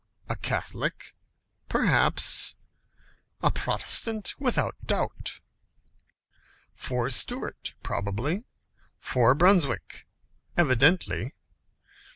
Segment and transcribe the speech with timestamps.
[0.27, 1.13] a Catholic,
[1.69, 2.55] perhaps;
[3.43, 5.41] a Protestant, without doubt.
[6.73, 8.45] For Stuart, probably;
[8.97, 10.07] for Brunswick,
[10.57, 11.35] evidently.